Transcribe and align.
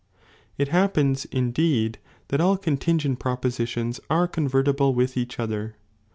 It 0.57 0.69
hap 0.69 0.97
I 0.97 1.01
P^"^ 1.03 1.27
indeed, 1.31 1.99
that 2.29 2.41
all 2.41 2.57
contingent 2.57 3.19
propositions 3.19 3.99
are 4.09 4.21
ni»i°oii! 4.23 4.29
CB 4.29 4.31
convertible 4.31 4.93
with 4.95 5.15
each 5.15 5.39
other. 5.39 5.75